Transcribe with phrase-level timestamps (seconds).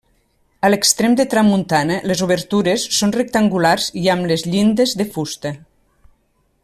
[0.67, 5.53] A l'extrem de tramuntana, les obertures són rectangulars i amb les llindes de fusta.